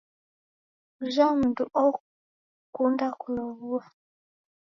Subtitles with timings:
[1.03, 3.83] Ujha mdu okunda kulow'ua.